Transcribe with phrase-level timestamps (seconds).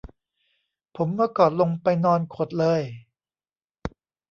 [0.95, 2.81] ผมเมื่อก่อนลงไปนอนขดเลย